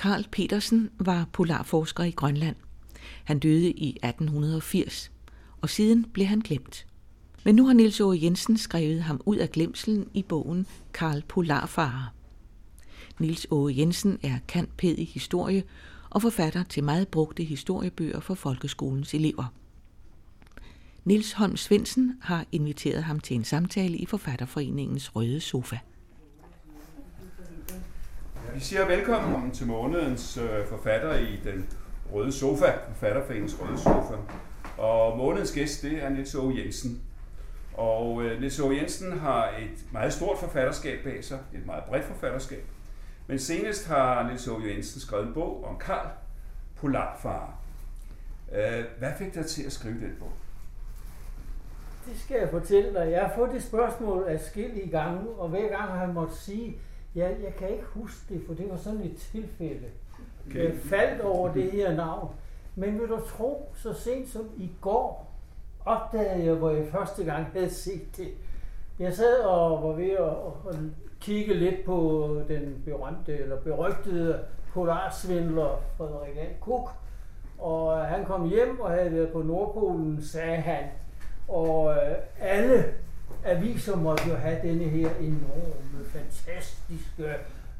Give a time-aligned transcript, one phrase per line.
[0.00, 2.56] Karl Petersen var polarforsker i Grønland.
[3.24, 5.10] Han døde i 1880,
[5.60, 6.86] og siden blev han glemt.
[7.44, 12.14] Men nu har Nils Aage Jensen skrevet ham ud af glemselen i bogen Karl Polarfarer.
[13.18, 15.62] Nils Aage Jensen er kantped i historie
[16.10, 19.52] og forfatter til meget brugte historiebøger for folkeskolens elever.
[21.04, 25.78] Nils Holm Svendsen har inviteret ham til en samtale i Forfatterforeningens Røde Sofa.
[28.54, 31.68] Vi siger velkommen til månedens øh, forfatter i den
[32.12, 34.14] Røde Sofa, Forfatterforeningens Røde Sofa.
[34.78, 37.02] Og månedens gæst, det er Nils Aage Jensen.
[37.74, 42.04] Og øh, Nils Aage Jensen har et meget stort forfatterskab bag sig, et meget bredt
[42.04, 42.64] forfatterskab.
[43.26, 46.08] Men senest har Nils Aage Jensen skrevet en bog om Karl
[46.76, 47.54] Polarfar.
[48.52, 50.32] Øh, hvad fik dig til at skrive den bog?
[52.06, 53.10] Det skal jeg fortælle dig.
[53.10, 56.76] Jeg har fået det spørgsmål af i gange, og hver gang har jeg måttet sige,
[57.16, 59.86] ja, jeg kan ikke huske det, for det var sådan et tilfælde.
[60.46, 60.64] Okay.
[60.64, 62.34] Jeg faldt over det her navn.
[62.76, 65.32] Men vil du tro, så sent som i går,
[65.84, 68.28] opdagede jeg, hvor jeg første gang havde set det.
[68.98, 70.78] Jeg sad og var ved at, at
[71.20, 74.40] kigge lidt på den berømte eller berygtede
[74.72, 76.46] polarsvindler Frederik A.
[76.60, 76.90] Cook.
[77.58, 80.84] Og han kom hjem og havde været på Nordpolen, sagde han.
[81.48, 82.84] Og øh, alle
[83.44, 87.34] aviser måtte jo have denne her enorme, fantastiske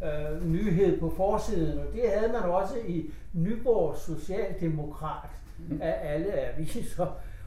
[0.04, 1.78] øh, nyhed på forsiden.
[1.78, 5.30] Og det havde man også i Nyborg Socialdemokrat
[5.80, 7.06] af alle aviser.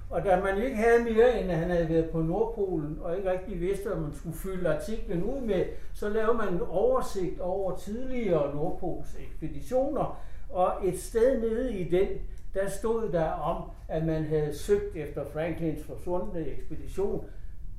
[0.10, 3.32] Og da man ikke havde mere, end at han havde været på Nordpolen, og ikke
[3.32, 7.76] rigtig vidste, hvad man skulle fylde artiklen ud med, så lavede man en oversigt over
[7.78, 12.08] tidligere Nordpols ekspeditioner, og et sted nede i den,
[12.54, 17.26] der stod der om, at man havde søgt efter Franklins forsvundne ekspedition.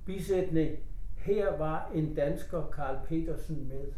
[0.07, 0.71] Bisætning,
[1.17, 3.93] her var en dansker, Karl Petersen, med.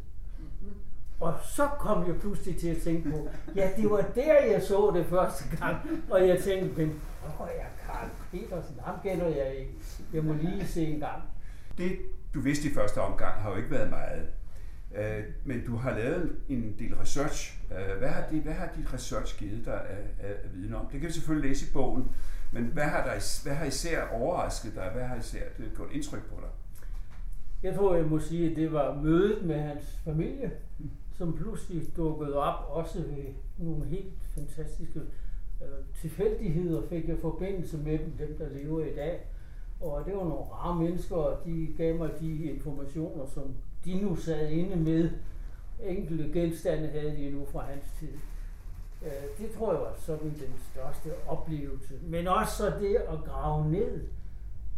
[1.20, 4.92] Og så kom jeg pludselig til at tænke på, ja, det var der, jeg så
[4.94, 5.76] det første gang.
[6.10, 7.00] Og jeg tænkte, men
[7.36, 8.76] hvor er Karl Petersen?
[8.84, 9.72] Ham kender jeg ikke.
[10.12, 11.22] Jeg må lige se en gang.
[11.78, 11.98] Det,
[12.34, 14.26] du vidste i første omgang, har jo ikke været meget.
[14.96, 17.60] Øh, men du har lavet en del research.
[17.70, 20.86] Øh, hvad har, det, hvad har dit research givet dig af, af, af viden om?
[20.86, 22.10] Det kan vi selvfølgelig læse i bogen,
[22.52, 24.90] men hvad har, der, hvad har især overrasket dig?
[24.94, 26.50] Hvad har især det gjort indtryk på dig?
[27.62, 30.50] Jeg tror, jeg må sige, at det var mødet med hans familie,
[31.12, 33.24] som pludselig dukkede op, også ved
[33.58, 35.00] nogle helt fantastiske
[35.62, 39.20] øh, tilfældigheder fik jeg forbindelse med dem, dem der lever i dag.
[39.80, 44.16] Og det var nogle rare mennesker, og de gav mig de informationer, som de nu
[44.16, 45.10] sad inde med.
[45.84, 48.12] Enkelte genstande havde de nu fra hans tid.
[49.02, 51.94] Øh, det tror jeg var sådan den største oplevelse.
[52.02, 54.08] Men også så det at grave ned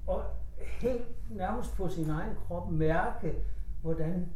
[0.06, 0.22] og
[0.58, 3.34] helt nærmest på sin egen krop mærke,
[3.82, 4.28] hvordan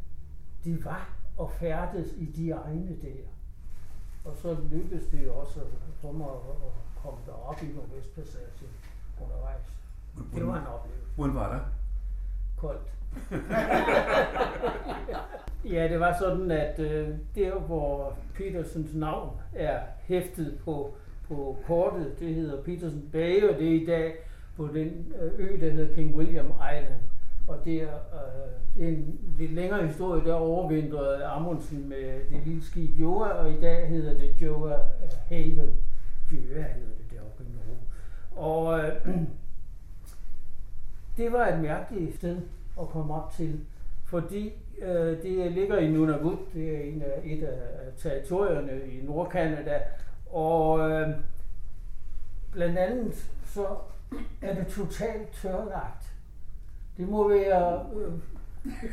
[0.65, 3.22] de var og færdes i de egne der.
[4.25, 5.60] Og så lykkedes det også
[6.00, 8.69] for mig at komme derop i Nordvestpassagen
[9.22, 9.62] undervejs.
[10.34, 11.14] Det var en oplevelse.
[11.16, 11.62] Hvordan var det?
[12.56, 13.02] Koldt.
[15.73, 20.95] ja, det var sådan, at øh, der hvor Petersens navn er hæftet på,
[21.28, 24.15] på kortet, det hedder Petersen Bay, og det er i dag
[24.56, 27.00] på den øh, ø, der hedder King William Island.
[27.49, 32.41] Og det er, øh, det er en lidt længere historie, der overvintrede Amundsen med det
[32.47, 34.79] lille skib Joa, og i dag hedder det Joa øh,
[35.29, 35.77] Haven.
[36.33, 37.79] Joa hedder det deroppe i Norge.
[38.37, 39.06] Og øh,
[41.17, 42.41] det var et mærkeligt sted
[42.81, 43.60] at komme op til,
[44.05, 44.53] fordi
[44.83, 47.59] øh, det ligger i Nunavut, det er en af, et af
[47.99, 49.81] territorierne i Nordkanada,
[50.33, 51.09] og øh,
[52.53, 53.66] blandt andet så
[54.43, 56.12] er det totalt tørlagt.
[56.97, 58.12] Det må være øh,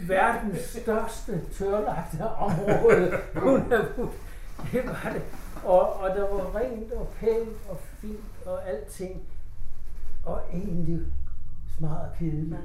[0.10, 3.12] verdens største tørlagte område.
[4.72, 5.22] det var det.
[5.64, 9.22] Og, og der var rent og pænt og fint og alting.
[10.26, 11.00] Og egentlig
[11.82, 12.56] meget kedeligt.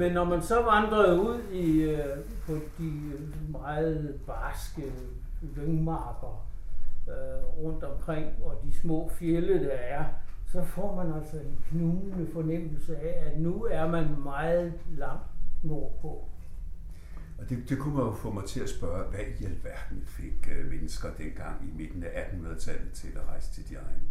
[0.00, 2.92] Men når man så vandrede ud i, øh, på de
[3.48, 4.82] meget barske
[5.56, 6.46] lyngmarker
[7.08, 10.04] øh, rundt omkring, og de små fjelle, der er,
[10.46, 15.26] så får man altså en knugende fornemmelse af, at nu er man meget langt
[15.62, 16.28] nordpå.
[17.38, 20.48] Og det, det kunne man jo få mig til at spørge, hvad i alverden fik
[20.58, 24.02] øh, mennesker dengang i midten af 1800-tallet til at rejse til de egne?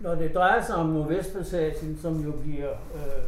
[0.00, 3.22] Når det drejer sig om Nordvestpassagen, som jo bliver øh,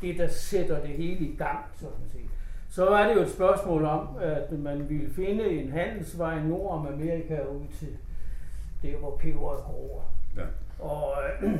[0.00, 2.30] det, der sætter det hele i gang, sådan set,
[2.70, 6.86] så er det jo et spørgsmål om, at man ville finde en handelsvej nord om
[6.86, 7.96] Amerika ud til
[8.82, 10.04] det, hvor peberet gror.
[10.36, 10.42] Ja.
[10.78, 11.12] Og
[11.42, 11.58] øh,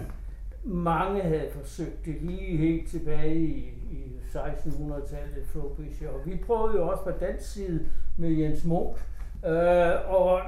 [0.65, 6.09] mange havde forsøgt det lige helt tilbage i, i 1600-tallet, Frobisher.
[6.09, 7.87] Og vi prøvede jo også på den side
[8.17, 8.97] med Jens Munk.
[9.47, 10.41] Øh, og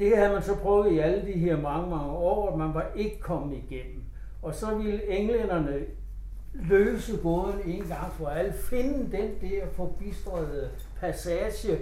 [0.00, 2.86] det havde man så prøvet i alle de her mange, mange år, at man var
[2.96, 4.02] ikke kommet igennem.
[4.42, 5.80] Og så ville englænderne
[6.52, 10.70] løse båden en gang for alle, finde den der forbistrede
[11.00, 11.78] passage,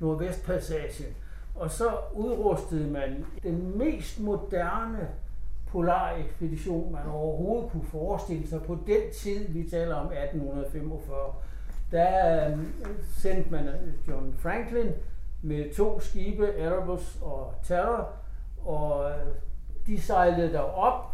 [0.00, 1.14] Nordvestpassagen.
[1.54, 5.08] Og så udrustede man den mest moderne
[5.68, 11.34] polarekspedition, man overhovedet kunne forestille sig på den tid, vi taler om 1845.
[11.92, 12.58] Der øh,
[13.16, 14.92] sendte man øh, John Franklin
[15.42, 18.08] med to skibe, Erebus og Terror,
[18.64, 19.26] og øh,
[19.86, 21.04] de sejlede derop,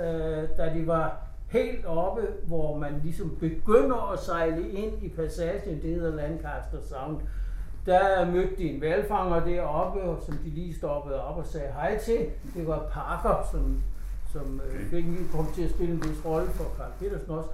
[0.00, 5.82] øh, da de var helt oppe, hvor man ligesom begynder at sejle ind i passagen,
[5.82, 7.20] det hedder Lancaster Sound.
[7.86, 12.26] Der mødte de en valfanger deroppe, som de lige stoppede op og sagde hej til.
[12.54, 13.82] Det var Parker, som,
[14.32, 17.50] som øh, fik kom til at spille en vis rolle for Carl Petersen også.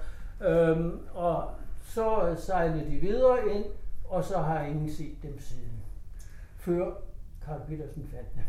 [0.47, 1.43] Øhm, og
[1.83, 3.65] så sejlede de videre ind,
[4.09, 5.74] og så har ingen set dem siden.
[6.65, 6.91] Før
[7.45, 8.43] Carl Petersen fandt dem.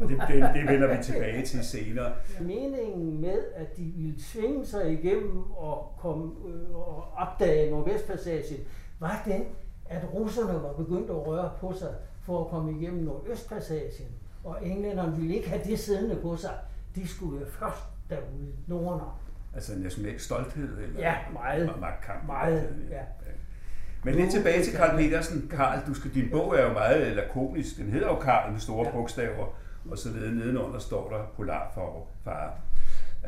[0.00, 2.12] Og det, det, det vender vi tilbage til senere.
[2.40, 8.60] Meningen med, at de ville tvinge sig igennem og, komme, øh, og opdage Nordvestpassagen,
[9.00, 9.44] var den,
[9.88, 14.08] at russerne var begyndt at røre på sig for at komme igennem Nordøstpassagen.
[14.44, 16.54] Og englænderne ville ikke have det siddende på sig.
[16.94, 19.20] De skulle være først derude, norder.
[19.54, 20.78] Altså en national stolthed?
[20.78, 21.80] Eller ja, meget.
[21.80, 22.26] Magtkamp?
[22.26, 23.02] Meget, ja.
[24.06, 25.48] Men lidt tilbage til Karl Petersen.
[25.50, 27.76] Karl, du skal, din bog er jo meget lakonisk.
[27.76, 28.92] Den hedder jo Karl med store ja.
[28.92, 29.46] bogstaver
[29.90, 30.08] og så.
[30.08, 32.50] Nedenunder står der Polarfare.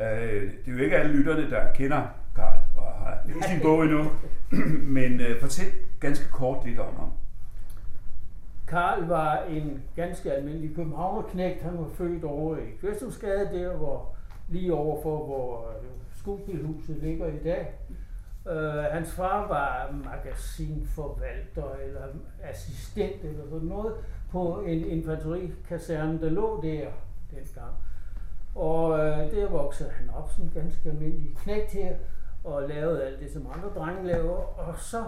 [0.01, 2.03] Øh, det er jo ikke alle lytterne, der kender
[2.37, 4.11] Karl og har læst din bog endnu,
[4.99, 5.67] men øh, fortæl
[6.01, 7.13] ganske kort lidt om ham.
[8.69, 11.63] Karl var en ganske almindelig københavnerknægt.
[11.63, 14.15] Han var født over i Kvæsthusgade, der hvor
[14.49, 15.73] lige overfor, hvor
[16.19, 17.67] skuespilhuset ligger i dag.
[18.49, 22.03] Øh, hans far var magasinforvalter eller
[22.43, 23.95] assistent eller sådan noget
[24.31, 26.89] på en infanterikaserne, der lå der
[27.31, 27.75] dengang.
[28.55, 31.97] Og øh, der voksede han op som ganske almindelig knægt her,
[32.45, 34.59] og lavede alt det, som andre drenge laver.
[34.59, 35.05] Og så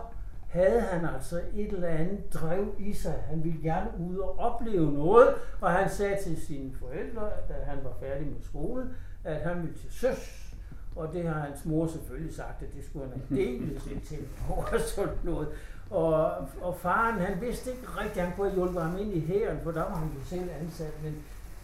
[0.49, 3.25] havde han altså et eller andet drev i sig.
[3.27, 5.29] Han ville gerne ud og opleve noget,
[5.61, 8.89] og han sagde til sine forældre, da han var færdig med skolen,
[9.25, 10.50] at han ville til søs.
[10.97, 14.81] Og det har hans mor selvfølgelig sagt, at det skulle han have delt til og
[14.81, 15.49] sådan noget.
[15.91, 19.71] Og, og faren, han vidste ikke rigtigt, han kunne hjulpet ham ind i hæren, for
[19.71, 21.17] der var han jo selv ansat, men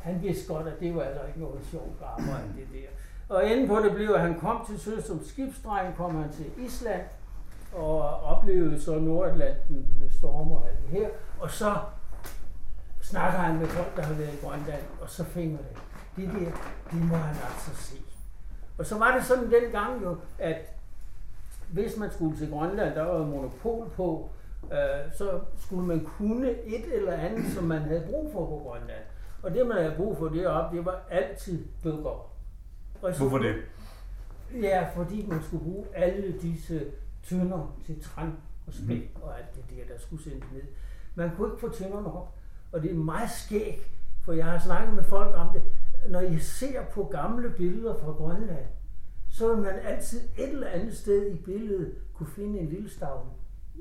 [0.03, 2.89] han vidste godt, at det var altså ikke noget sjovt arbejde, det der.
[3.37, 6.47] Og inden på det blev, at han kom til søs som skibsdreng, kom han til
[6.59, 7.03] Island,
[7.73, 11.09] og oplevede så Nordatlanten med stormer og alt det her.
[11.41, 11.77] Og så
[13.03, 15.77] snakker han med folk, der har været i Grønland, og så finder det.
[16.17, 16.51] Det der,
[16.91, 18.06] det må han altså se.
[18.79, 20.57] Og så var det sådan dengang jo, at
[21.73, 24.31] hvis man skulle til Grønland, der var monopol på,
[24.73, 29.03] øh, så skulle man kunne et eller andet, som man havde brug for på Grønland.
[29.43, 32.33] Og det, man havde brug for deroppe, det var altid bøger.
[33.01, 33.55] Hvorfor det?
[34.63, 36.87] Ja, fordi man skulle bruge alle disse
[37.23, 38.33] tønder til træn
[38.67, 39.23] og spæk mm.
[39.23, 40.63] og alt det der, der skulle sendes ned.
[41.15, 42.35] Man kunne ikke få tønderne op,
[42.73, 43.91] og det er meget skægt,
[44.25, 45.63] for jeg har snakket med folk om det.
[46.09, 48.67] Når I ser på gamle billeder fra Grønland,
[49.29, 53.27] så vil man altid et eller andet sted i billedet kunne finde en lille stav,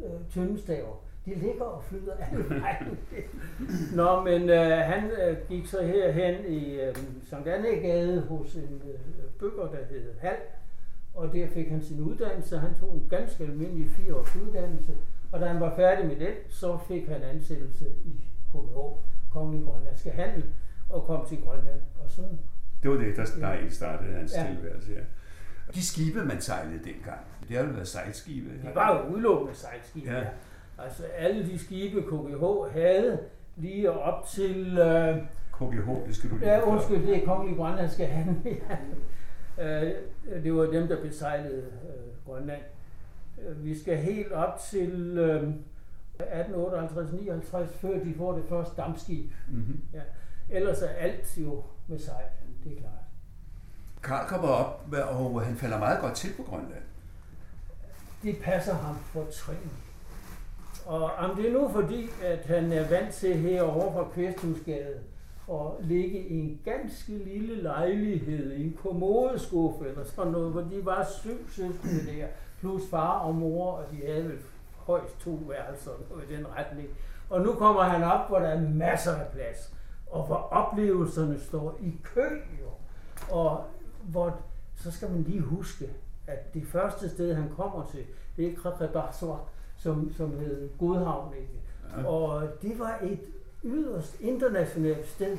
[0.04, 1.06] øh, tyndestaver.
[1.26, 3.00] De ligger og flyder alle vejen.
[4.00, 6.96] Nå, men øh, han øh, gik så herhen i øh,
[7.30, 10.38] Sankt Annegade hos en øh, bygger, der hed Hal,
[11.14, 12.58] og der fik han sin uddannelse.
[12.58, 14.94] Han tog en ganske almindelig fire års uddannelse,
[15.32, 18.14] og da han var færdig med den, så fik han ansættelse i
[18.52, 18.78] KBH,
[19.32, 20.44] Kongelig Grønlandske Handel,
[20.90, 21.82] og kom til Grønland.
[22.04, 22.40] Og sådan.
[22.84, 24.48] Det var det, der, der startede hans ja.
[24.48, 25.00] tilværelse, ja.
[25.74, 28.50] De skibe, man sejlede dengang, det har jo været sejlskibe.
[28.50, 30.24] Det var jo udelukkende sejlskibe, ja.
[30.78, 33.20] Altså alle de skibe, KGH havde,
[33.56, 34.78] lige op til...
[34.78, 35.18] Øh,
[35.54, 38.58] KGH, det skal du lige Ja, undskyld, det er Kongelige Grønlandske Handel.
[39.62, 39.92] øh,
[40.44, 42.62] det var dem, der besejlede øh, Grønland.
[43.48, 45.54] Øh, vi skal helt op til øh,
[46.20, 49.32] 1858-59, før de får det første dampskib.
[49.50, 49.82] Mm-hmm.
[49.94, 50.02] Ja.
[50.50, 52.26] Ellers er alt jo med sejl,
[52.64, 52.92] det er klart.
[54.04, 56.84] Karl kommer op, og han falder meget godt til på Grønland.
[58.24, 59.72] Det passer ham for trin.
[60.86, 65.00] Og om det er nu fordi, at han er vant til herovre fra Kvæsthusgade
[65.48, 70.86] og ligge i en ganske lille lejlighed, i en kommodeskuffe eller sådan noget, hvor de
[70.86, 72.28] var syv søskende der,
[72.60, 74.40] plus far og mor, og de havde vel
[74.78, 75.92] højst to værelser
[76.30, 76.88] i den retning.
[77.30, 79.74] Og nu kommer han op, hvor der er masser af plads,
[80.12, 82.30] og hvor oplevelserne står i kø
[82.62, 82.70] jo.
[83.36, 83.64] Og
[84.04, 84.38] hvor,
[84.76, 85.90] så skal man lige huske,
[86.28, 88.06] at det første sted, han kommer til,
[88.38, 89.36] det er Krakadaswa,
[89.78, 91.34] som, som hed Godhavn.
[91.34, 91.50] Ikke?
[91.98, 92.08] Ja.
[92.08, 93.20] Og det var et
[93.64, 95.38] yderst internationalt sted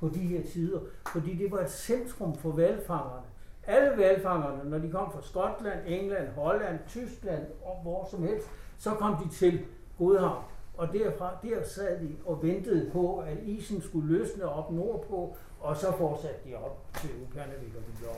[0.00, 3.26] på de her tider, fordi det var et centrum for valfangerne.
[3.66, 8.46] Alle valfangerne, når de kom fra Skotland, England, Holland, Tyskland og hvor som helst,
[8.78, 9.60] så kom de til
[9.98, 10.44] Godhavn.
[10.74, 15.76] Og derfra, der sad de og ventede på, at isen skulle løsne op nordpå, og
[15.76, 18.14] så fortsatte de op til Upernavik og videre.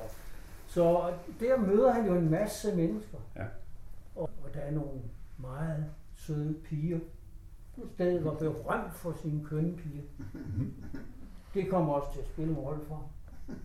[0.67, 3.19] Så der møder han jo en masse mennesker.
[3.37, 3.45] Ja.
[4.17, 5.01] Og, og der er nogle
[5.39, 5.85] meget
[6.15, 6.99] søde piger.
[7.95, 10.03] Stedet var berømt for sine kønne piger.
[11.55, 13.11] Det kommer også til at spille en rolle for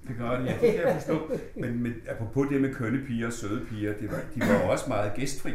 [0.08, 1.32] det gør det, ja, det kan jeg forstå.
[1.56, 4.86] Men, men apropos det med kønne piger og søde piger, det var, de var også
[4.88, 5.52] meget gæstfri.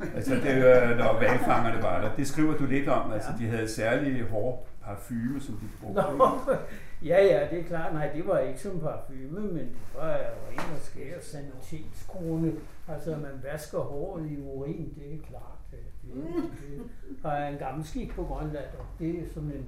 [0.00, 2.16] Altså, det, når valgfangerne var der.
[2.16, 3.12] Det skriver du lidt om.
[3.12, 6.02] Altså, de havde særlige hårde parfume, som de brugte.
[6.18, 6.28] Nå,
[7.10, 7.94] ja, ja, det er klart.
[7.94, 10.16] Nej, det var ikke som parfume, men det var
[10.50, 12.52] ren og skær sanitetskrone.
[12.88, 15.58] Altså, man vasker håret i urin, det er klart.
[15.70, 16.24] Det, det,
[17.08, 19.66] det har en gammel skik på Grønland, og det er sådan en,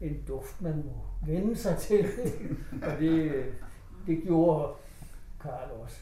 [0.00, 2.06] en duft, man må vende sig til.
[2.86, 3.44] og det,
[4.06, 4.72] det gjorde
[5.42, 6.00] Karl også.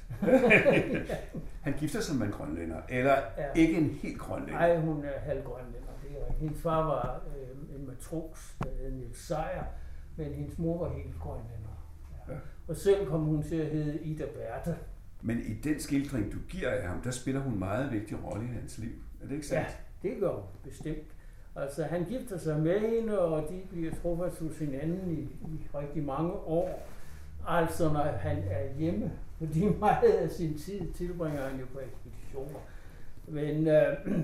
[1.65, 3.53] Han gifter sig med en grønlænder, eller ja.
[3.55, 4.61] ikke en helt grønlænder?
[4.61, 5.89] Nej, hun er halv grønlænder.
[6.03, 9.65] Det er Hendes far var øh, en matros, der hed Niels Seier,
[10.17, 11.95] men hendes mor var helt grønlænder.
[12.29, 12.33] Ja.
[12.33, 12.39] Ja.
[12.69, 14.73] Og selv kom hun til at hedde Ida Bertha.
[15.23, 18.45] Men i den skildring, du giver af ham, der spiller hun en meget vigtig rolle
[18.45, 18.93] i hans liv.
[19.23, 19.79] Er det ikke sandt?
[20.03, 21.15] Ja, det gør hun bestemt.
[21.57, 26.05] Altså, han gifter sig med hende, og de bliver truffet hos hinanden i, i rigtig
[26.05, 26.89] mange år.
[27.47, 32.61] Altså, når han er hjemme, fordi meget af sin tid tilbringer han jo på ekspeditioner.
[33.29, 33.97] Men øh,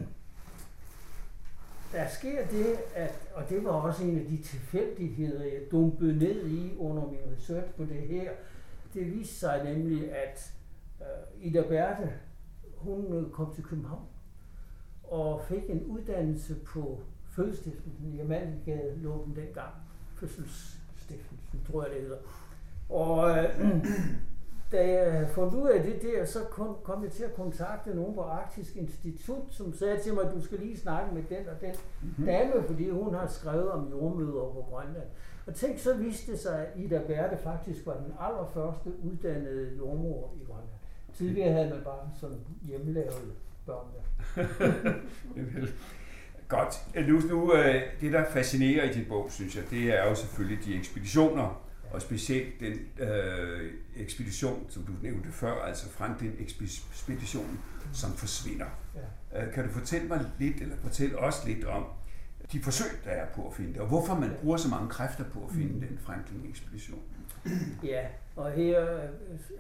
[1.93, 6.47] der sker det, at, og det var også en af de tilfældigheder, jeg dumpede ned
[6.47, 8.31] i under min research på det her.
[8.95, 10.53] Det viste sig nemlig, at
[11.01, 12.13] øh, Ida Berthe,
[12.77, 14.07] hun øh, kom til København
[15.11, 17.01] og fik en uddannelse på
[17.31, 19.75] fødestiftelsen i Amaliegade, lå den dengang.
[20.17, 22.19] Fødselsstiftelsen, tror jeg det hedder.
[22.91, 23.45] Og øh,
[24.73, 28.15] da jeg fundet ud af det der, så kom, kom jeg til at kontakte nogen
[28.15, 31.61] på Arktisk Institut, som sagde til mig, at du skal lige snakke med den og
[31.61, 32.27] den mm-hmm.
[32.27, 35.09] dame, fordi hun har skrevet om jordmøder på Grønland.
[35.47, 40.33] Og tænk, så viste det sig, at Ida Berte faktisk var den allerførste uddannede jordmor
[40.43, 40.81] i Grønland.
[41.15, 43.33] Tidligere havde man bare sådan hjemmelavet
[43.67, 44.45] børn der.
[46.49, 46.87] Godt.
[47.09, 50.65] Nu, nu, øh, det, der fascinerer i din bog, synes jeg, det er jo selvfølgelig
[50.65, 57.61] de ekspeditioner, og specielt den øh, ekspedition, som du nævnte før, altså Franklin-ekspeditionen,
[57.93, 58.67] som forsvinder.
[59.33, 59.47] Ja.
[59.47, 61.85] Øh, kan du fortælle mig lidt, eller fortælle os lidt om
[62.53, 65.25] de forsøg, der er på at finde det, og hvorfor man bruger så mange kræfter
[65.25, 65.81] på at finde mm.
[65.81, 67.01] den Franklin-ekspedition?
[67.85, 68.07] Ja,
[68.37, 68.79] og her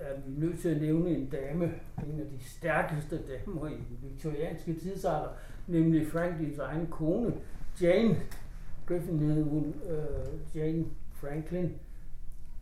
[0.00, 1.64] er vi nødt til at nævne en dame,
[2.06, 5.28] en af de stærkeste damer i den viktorianske tidsalder,
[5.66, 7.34] nemlig Franklins egen kone,
[7.80, 8.16] Jane
[8.90, 11.72] Griffin hed hun, uh, Jane Franklin,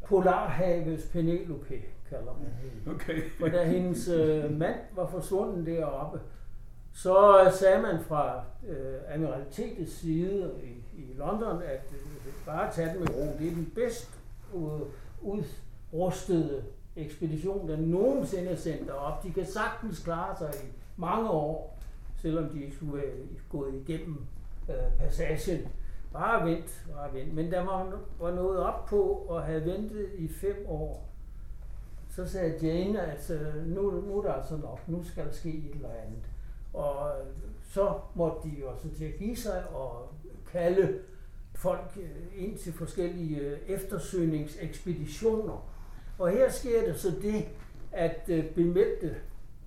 [0.08, 2.94] Polarhavets Penelope, kalder man hende.
[2.94, 3.22] Okay.
[3.40, 6.20] For da hendes uh, mand var forsvundet deroppe,
[6.92, 8.74] så sagde man fra uh,
[9.08, 13.38] admiralitetets side i, i London, at uh, bare tage den med ro.
[13.38, 14.20] Det er den bedst
[14.52, 14.80] uh,
[15.22, 16.62] udrustede
[16.96, 19.22] ekspedition, der nogensinde er sendt derop.
[19.22, 21.78] De kan sagtens klare sig i mange år,
[22.16, 23.12] selvom de ikke skulle være
[23.50, 24.26] gået igennem
[24.68, 25.68] uh, passagen.
[26.12, 27.34] Bare vent, bare vent.
[27.34, 31.08] Men da man var nået op på og havde ventet i fem år,
[32.10, 35.48] så sagde Jane, at øh, nu, nu er der altså nok, nu skal der ske
[35.48, 36.22] et eller andet.
[36.74, 37.26] Og øh,
[37.62, 40.12] så måtte de jo også til at give sig og
[40.52, 40.98] kalde
[41.54, 45.68] folk øh, ind til forskellige eftersøgningsekspeditioner.
[46.18, 47.48] Og her sker det så det,
[47.92, 49.16] at bemeldte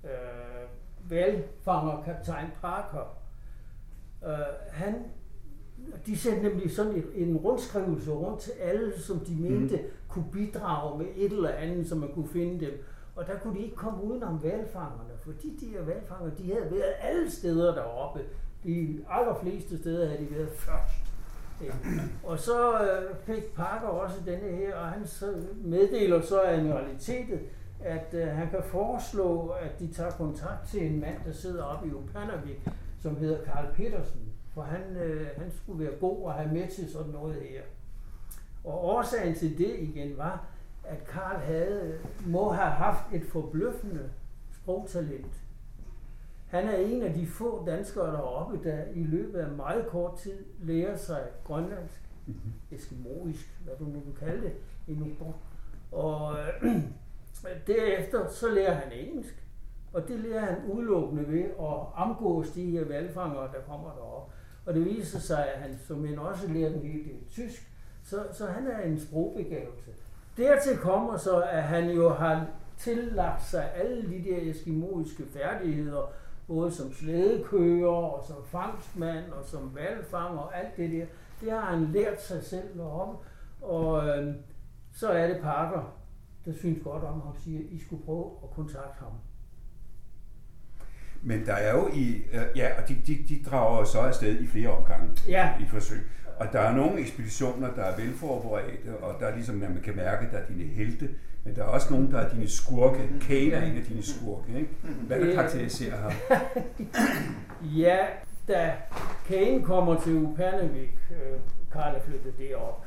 [0.03, 3.17] øh, valgfanger kaptajn Parker,
[4.25, 4.31] øh,
[4.71, 5.05] han,
[6.05, 9.83] de sendte nemlig sådan en, en rundskrivelse rundt til alle, som de mente mm.
[10.07, 12.83] kunne bidrage med et eller andet, som man kunne finde dem.
[13.15, 16.93] Og der kunne de ikke komme udenom valfangerne, fordi de her valfanger, de havde været
[17.01, 18.19] alle steder deroppe.
[18.63, 21.11] De allerfleste steder havde de været først.
[22.23, 25.33] Og så øh, fik Parker også denne her, og han så
[25.63, 27.39] meddeler så admiralitetet,
[27.79, 31.87] at øh, han kan foreslå, at de tager kontakt til en mand, der sidder oppe
[31.87, 32.67] i Upernavik,
[33.01, 34.30] som hedder Karl Petersen.
[34.53, 37.61] For han, øh, han skulle være god at have med til sådan noget her.
[38.63, 40.45] Og årsagen til det igen var,
[40.83, 44.09] at Karl havde, må have haft et forbløffende
[44.51, 45.41] sprogtalent.
[46.47, 50.45] Han er en af de få danskere deroppe, der i løbet af meget kort tid
[50.59, 52.53] lærer sig grønlandsk, mm-hmm.
[52.71, 54.53] eskimoisk, hvad du nu vil kalde det,
[54.87, 55.07] endnu.
[55.91, 56.81] Og øh,
[57.67, 59.43] derefter så lærer han engelsk,
[59.93, 64.33] og det lærer han udelukkende ved at omgås de her valgfangere, der kommer derop.
[64.65, 67.71] Og det viser sig, at han som en også lærer en hel del tysk,
[68.03, 69.91] så, så han er en sprogbegavelse.
[70.37, 72.45] Dertil kommer så, at han jo har
[72.77, 76.11] tillagt sig alle de der eskimoiske færdigheder,
[76.47, 81.05] både som slædekører og som fangstmand og som valgfanger og alt det der.
[81.41, 83.17] Det har han lært sig selv om,
[83.61, 84.35] og øh,
[84.93, 85.93] så er det Parker,
[86.45, 89.11] der synes godt om ham, siger, I skulle prøve at kontakte ham.
[91.23, 92.21] Men der er jo i,
[92.55, 95.49] ja, og de, de, de drager så afsted i flere omgange ja.
[95.59, 96.09] i forsøg.
[96.41, 100.27] Og der er nogle ekspeditioner, der er velforberedte, og der er ligesom, man kan mærke,
[100.31, 101.09] der er dine helte,
[101.43, 103.09] men der er også nogle, der er dine skurke.
[103.21, 104.69] Kane er en af dine skurke, ikke?
[105.07, 106.11] Hvad der karakteriserer ham?
[107.81, 107.97] ja,
[108.47, 108.73] da
[109.27, 111.39] Kane kommer til Upernavik, øh,
[111.73, 112.85] Karl er flyttet derop,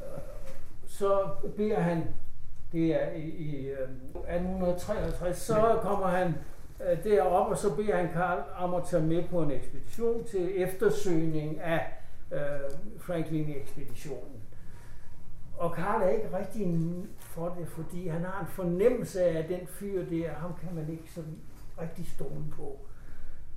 [0.00, 0.20] øh,
[0.86, 1.26] så
[1.56, 2.04] beder han,
[2.72, 6.34] det er i, i øh, 1853, så kommer han
[6.80, 10.62] øh, derop, og så beder han Karl om at tage med på en ekspedition til
[10.62, 11.80] eftersøgning af
[12.32, 12.38] øh,
[12.98, 14.42] Franklin-ekspeditionen.
[15.56, 16.78] Og Karl er ikke rigtig
[17.20, 20.88] for det, fordi han har en fornemmelse af, at den fyr der, ham kan man
[20.90, 21.38] ikke sådan
[21.80, 22.78] rigtig stole på.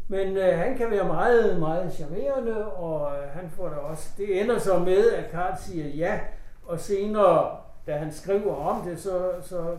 [0.08, 4.10] Men øh, han kan være meget, meget charmerende, og øh, han får det også.
[4.18, 6.20] Det ender så med, at Karl siger ja,
[6.66, 7.58] og senere,
[7.88, 9.78] da han skriver om det, så, så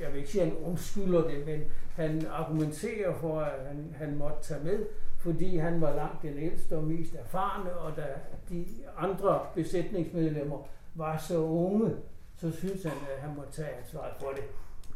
[0.00, 1.60] jeg vil ikke sige, at han undskylder det, men
[1.94, 4.86] han argumenterer for, at han, han måtte tage med,
[5.18, 8.06] fordi han var langt den ældste og mest erfarne, og da
[8.48, 8.66] de
[8.98, 10.58] andre besætningsmedlemmer
[10.94, 11.96] var så unge,
[12.36, 14.44] så synes han, at han må tage ansvaret for det.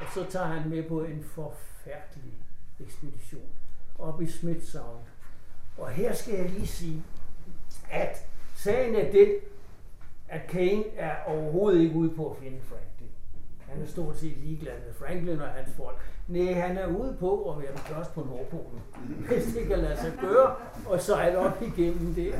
[0.00, 2.34] Og så tager han med på en forfærdelig
[2.80, 3.48] ekspedition
[3.98, 4.76] op i Smith
[5.78, 7.02] Og her skal jeg lige sige,
[7.90, 8.26] at
[8.56, 9.28] sagen er den,
[10.28, 12.95] at Kane er overhovedet ikke ude på at finde Frank.
[13.68, 15.96] Han er stort set ligeglad med Franklin og hans folk.
[16.28, 18.80] Nej, han er ude på at være den første på Nordpolen,
[19.28, 20.54] hvis det kan lade sig gøre,
[20.87, 22.35] og sejle op igennem det.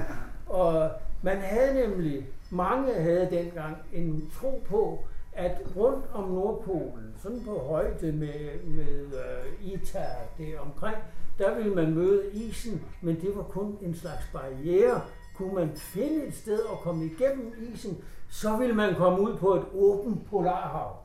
[0.47, 0.90] Og
[1.23, 7.58] man havde nemlig, mange havde dengang en tro på, at rundt om Nordpolen, sådan på
[7.58, 10.04] højde med, med uh, Ita
[10.39, 10.97] det omkring,
[11.39, 15.00] der ville man møde isen, men det var kun en slags barriere.
[15.36, 19.54] Kunne man finde et sted at komme igennem isen, så ville man komme ud på
[19.54, 20.96] et åbent polarhav.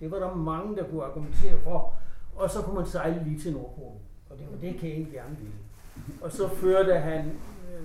[0.00, 1.94] Det var der mange, der kunne argumentere for.
[2.36, 4.00] Og så kunne man sejle lige til Nordpolen.
[4.30, 5.54] Og det var det, Kane gerne ville.
[6.20, 7.82] Og så førte han øh,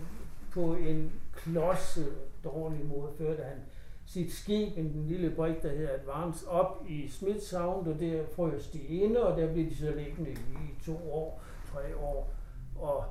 [0.51, 3.57] på en klodset øh, dårlig måde, førte han
[4.05, 8.67] sit skib, en lille brik, der hedder Advance, op i Smith Sound, og der frøs
[8.67, 12.33] de inde, og der blev de så liggende i to år, tre år,
[12.79, 13.03] og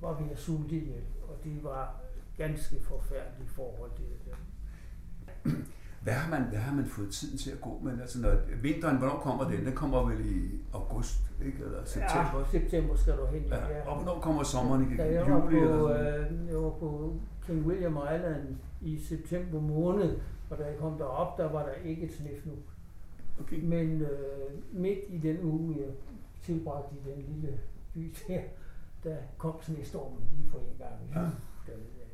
[0.00, 1.02] var ved at sulte ihjel.
[1.44, 2.00] Det var
[2.36, 4.36] ganske forfærdelige forhold, det der.
[6.02, 8.00] Hvad har, man, hvad har man fået tiden til at gå med?
[8.00, 9.66] Altså, når vinteren, hvornår kommer den?
[9.66, 11.64] Den kommer vel i august, ikke?
[11.64, 12.38] Eller september?
[12.38, 13.42] Ja, september skal du hen.
[13.42, 13.56] Ja.
[13.56, 13.88] ja.
[13.88, 14.96] Og hvornår kommer sommeren igen?
[14.96, 19.60] Da jeg var, Juli, på, eller øh, jeg var på King William Island i september
[19.60, 20.18] måned,
[20.50, 22.52] og da jeg kom derop, der var der ikke et snif nu.
[23.40, 23.60] Okay.
[23.62, 24.10] Men øh,
[24.72, 25.88] midt i den uge, jeg
[26.42, 27.58] tilbragte i den lille
[27.94, 28.40] by der,
[29.04, 30.96] der kom snestormen lige for en gang.
[31.14, 31.30] Ja.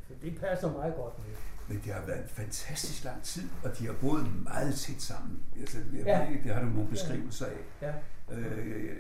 [0.09, 1.35] Så det passer meget godt med.
[1.69, 5.43] Men det har været en fantastisk lang tid, og de har boet meget tæt sammen.
[5.61, 6.31] Altså, jeg ja.
[6.31, 7.53] ved, det har du nogle beskrivelser af.
[7.83, 7.93] Ja.
[8.35, 8.97] Øh,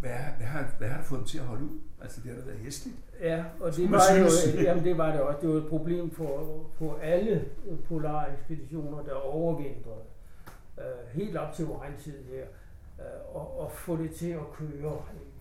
[0.00, 1.80] hvad, hvad, har, hvad har fået dem til at holde ud?
[2.02, 2.96] Altså, det har da været hæsligt.
[3.20, 5.40] Ja, og det var, jo, jamen, det var det også.
[5.40, 7.48] Det var et problem for, for alle
[7.88, 10.04] polare ekspeditioner, der overvintrede.
[10.76, 10.82] Uh,
[11.12, 12.44] helt op til regntid her.
[12.98, 14.92] Uh, og, og få det til at køre.
[14.92, 15.33] Uh,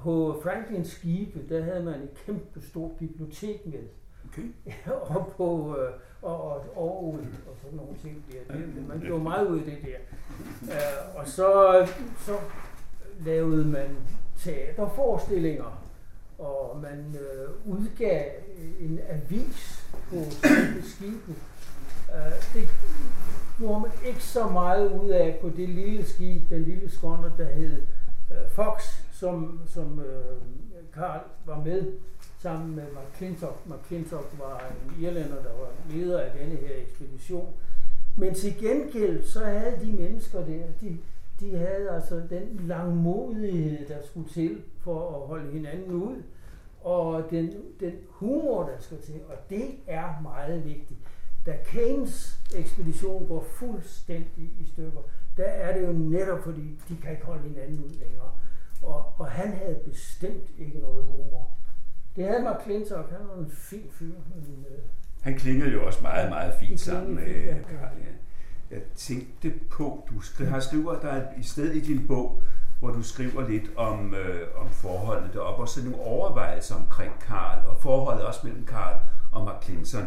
[0.00, 3.82] på Franklins skibe, der havde man et kæmpe stort bibliotek med.
[4.28, 4.72] Okay.
[5.16, 8.54] og på øh, og, og, og, og sådan nogle ting der.
[8.54, 9.98] Det, man gjorde meget ud af det der.
[10.62, 11.86] Uh, og så,
[12.18, 12.36] så
[13.24, 13.96] lavede man
[14.38, 15.84] teaterforestillinger,
[16.38, 18.30] og man øh, udgav
[18.80, 20.16] en avis på
[20.84, 21.36] skibet.
[22.08, 22.68] Uh, det
[23.58, 27.44] gjorde man ikke så meget ud af på det lille skib, den lille skånder, der
[27.44, 27.82] hed
[28.30, 28.82] uh, Fox,
[29.20, 30.36] som, som øh,
[30.94, 31.92] Karl var med
[32.38, 33.56] sammen med McClintock.
[33.66, 37.54] McClintock var en irlænder, der var leder af denne her ekspedition.
[38.16, 40.98] Men til gengæld, så havde de mennesker der, de,
[41.40, 46.22] de havde altså den langmodighed, der skulle til for at holde hinanden ud,
[46.80, 51.00] og den, den humor, der skal til, og det er meget vigtigt.
[51.46, 55.00] Da Keynes ekspedition går fuldstændig i stykker,
[55.36, 58.30] der er det jo netop fordi, de kan ikke holde hinanden ud længere.
[58.82, 61.50] Og, og han havde bestemt ikke noget humor.
[62.16, 64.14] Det havde Mark Clintock, han var en fin fyr.
[64.34, 64.78] Men, øh,
[65.20, 67.24] han klingede jo også meget, meget fint sammen med
[67.64, 67.98] Karl.
[67.98, 68.76] Ja.
[68.76, 72.42] jeg tænkte på, du skri- har skriver, der er et sted i din bog,
[72.80, 77.66] hvor du skriver lidt om, øh, om forholdet deroppe, og så nogle overvejelser omkring Karl,
[77.68, 78.96] og forholdet også mellem Karl
[79.32, 80.04] og Mark Clinton.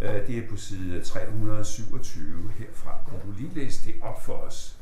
[0.00, 2.98] Øh, det er på side 327 herfra.
[3.10, 4.78] Kan du lige læse det op for os?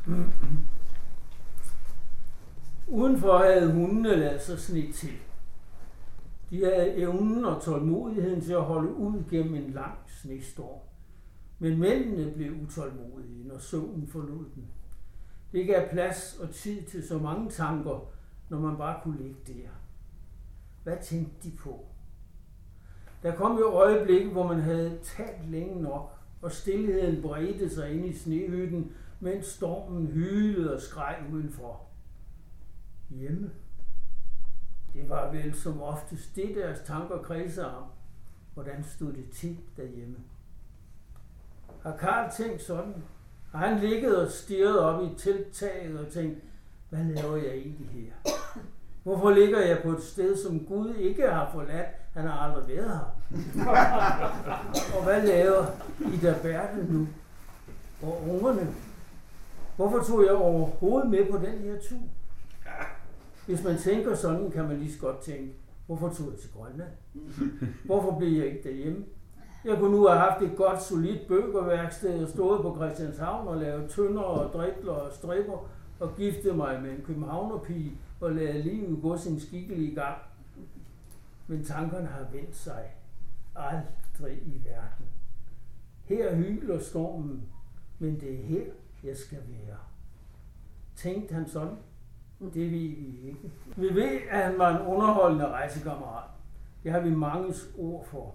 [2.88, 5.12] Udenfor havde hundene lavet sig snit til.
[6.51, 10.81] De havde evnen og tålmodigheden til at holde ud gennem en lang snestorm.
[11.59, 14.64] Men mændene blev utålmodige, når solen forlod dem.
[15.53, 18.09] Det gav plads og tid til så mange tanker,
[18.49, 19.68] når man bare kunne ligge der.
[20.83, 21.87] Hvad tænkte de på?
[23.23, 26.11] Der kom jo øjeblikke, hvor man havde talt længe nok,
[26.42, 31.81] og stillheden bredte sig ind i snehytten, mens stormen hylede og skreg udenfor.
[33.20, 33.50] Hjemme.
[34.94, 37.85] Det var vel som oftest det, deres tanker kredsede om.
[38.55, 40.16] Hvordan stod det til derhjemme?
[41.83, 42.94] Har Karl tænkt sådan?
[43.53, 46.38] Har han ligget og stirret op i telttaget og tænkt,
[46.90, 48.33] hvad laver jeg egentlig her?
[49.03, 51.88] Hvorfor ligger jeg på et sted, som Gud ikke har forladt?
[52.12, 53.16] Han har aldrig været her.
[54.96, 55.66] og hvad laver
[56.22, 57.09] der Bertel nu?
[58.03, 58.74] Og ungerne?
[59.77, 61.98] Hvorfor tog jeg overhovedet med på den her tur?
[63.46, 65.54] Hvis man tænker sådan, kan man lige så godt tænke,
[65.87, 66.90] hvorfor tog jeg til Grønland?
[67.85, 69.04] Hvorfor blev jeg ikke derhjemme?
[69.64, 73.90] Jeg kunne nu have haft et godt, solidt bøgerværksted og stået på Christianshavn og lavet
[73.90, 79.16] tønder og drikler og stripper og giftet mig med en københavnerpige og lade livet gå
[79.16, 80.18] sin skikkelige gang.
[81.46, 82.85] Men tankerne har vendt sig
[83.57, 85.07] aldrig i verden.
[86.04, 87.42] Her hyler stormen,
[87.98, 88.64] men det er her,
[89.04, 89.76] jeg skal være.
[90.96, 91.76] Tænkte han sådan?
[92.40, 93.53] Det ved vi ikke.
[93.77, 96.25] Vi ved, at han var en underholdende rejsekammerat.
[96.85, 98.35] Det har vi mange ord for.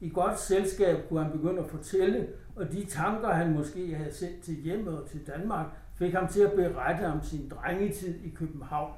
[0.00, 4.42] I godt selskab kunne han begynde at fortælle, og de tanker, han måske havde sendt
[4.42, 8.92] til hjemmet og til Danmark, fik ham til at berette om sin drengetid i København.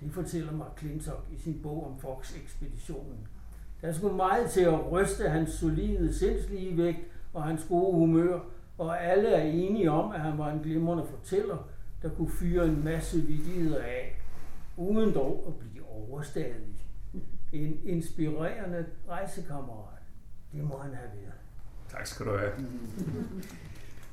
[0.00, 3.28] Det fortæller Mark Klintok i sin bog om Fox-ekspeditionen.
[3.82, 7.00] Der skulle meget til at ryste hans solide sindslige vægt
[7.34, 8.40] og hans gode humør,
[8.78, 11.68] og alle er enige om, at han var en glimrende fortæller,
[12.02, 14.20] der kunne fyre en masse vidigheder af,
[14.76, 16.86] uden dog at blive overstadig.
[17.52, 20.02] En inspirerende rejsekammerat.
[20.52, 21.34] Det må han have været.
[21.88, 22.52] Tak skal du have.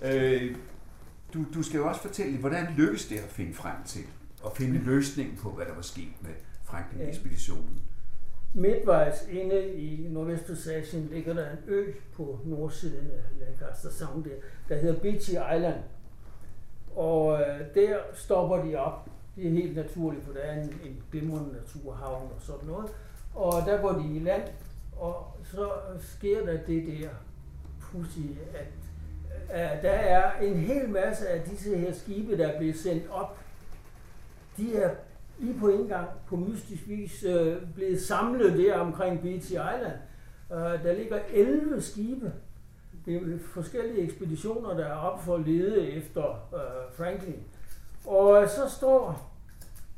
[0.02, 0.56] øh,
[1.34, 4.02] du, du skal jo også fortælle, hvordan lykkedes det at finde frem til
[4.46, 6.32] at finde løsning på, hvad der var sket med
[6.64, 7.82] Franklin-ekspeditionen?
[8.54, 14.36] Midtvejs inde i Nordvestpassagien ligger der en ø på nordsiden af Lancaster Sound der,
[14.70, 15.84] der hedder Beachy Island.
[16.98, 19.10] Og øh, der stopper de op.
[19.36, 22.92] Det er helt naturligt, for der er en, en glimrende naturhavn og sådan noget.
[23.36, 24.44] Og der går de i land,
[25.00, 27.10] og så sker der det der
[27.80, 28.20] pussy,
[28.54, 28.68] at
[29.50, 33.38] at der er en hel masse af disse her skibe, der er blevet sendt op.
[34.58, 34.90] De er
[35.40, 39.94] lige på en gang på mystisk vis øh, blevet samlet der omkring Beatty Island.
[40.52, 42.34] Øh, der ligger 11 skibe.
[43.08, 47.40] Det er forskellige ekspeditioner, der er op for at lede efter uh, Franklin.
[48.06, 49.32] Og så står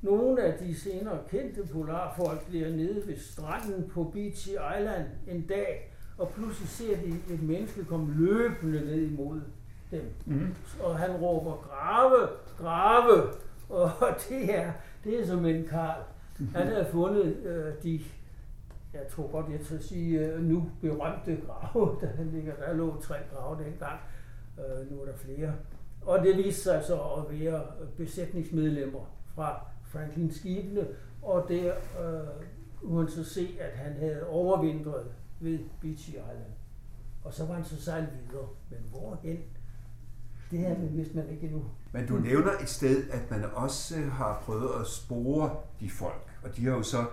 [0.02, 6.30] nogle af de senere kendte polarfolk dernede ved stranden på Beachy Island en dag, og
[6.30, 9.42] pludselig ser de et menneske komme løbende ned imod
[9.92, 10.02] dem.
[10.26, 10.56] Mm.
[10.84, 13.24] Og han råber, grave, grave,
[14.02, 14.72] og det er,
[15.04, 16.02] det er som en Karl.
[16.56, 18.02] Han havde fundet øh, de,
[18.94, 23.16] jeg tror godt, jeg tør sige, øh, nu berømte grave, der ligger, der lå tre
[23.34, 24.00] grave dengang.
[24.60, 25.54] Øh, nu er der flere.
[26.02, 27.64] Og det viste sig så at være
[27.98, 30.88] besætningsmedlemmer fra Franklin skibene,
[31.22, 32.46] og der øh,
[32.82, 35.06] kunne så se, at han havde overvintret
[35.40, 36.54] ved Beachy Island.
[37.24, 38.48] Og så var han så sejlet videre.
[38.70, 39.40] Men hvorhen?
[40.52, 41.64] Det her vidste man ikke endnu.
[41.92, 46.28] Men du nævner et sted, at man også øh, har prøvet at spore de folk,
[46.44, 47.06] og de har jo så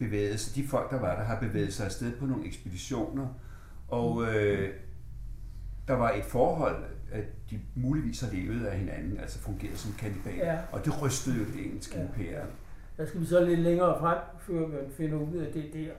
[0.00, 3.28] bevæget sig, de folk, der var der, har bevæget sig afsted på nogle ekspeditioner,
[3.88, 4.70] og øh,
[5.88, 10.52] der var et forhold, at de muligvis har levet af hinanden, altså fungeret som kandibater,
[10.52, 10.58] ja.
[10.72, 12.04] og det rystede jo det engelske ja.
[12.04, 12.48] imperium.
[12.96, 15.92] Der skal vi så lidt længere frem, før vi finder ud af det der.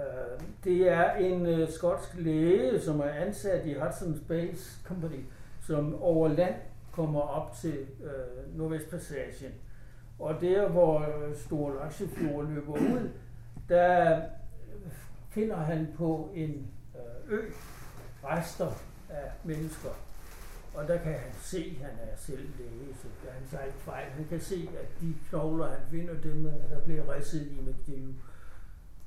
[0.00, 4.54] Øh, det er en uh, skotsk læge, som er ansat i Hudson's Bay
[4.84, 5.24] Company,
[5.60, 6.54] som over land
[6.92, 9.52] kommer op til uh, Nordvestpassagen.
[10.18, 13.08] Og der, hvor Store Laksefjord løber ud,
[13.68, 14.22] der
[15.30, 17.50] finder han på en øh, ø
[18.24, 18.70] rester
[19.10, 19.88] af mennesker.
[20.74, 23.78] Og der kan han se, at han er selv læge, så der han sig ikke
[23.78, 24.10] fejl.
[24.10, 28.14] Han kan se, at de knogler, han finder dem, der bliver ridset i med det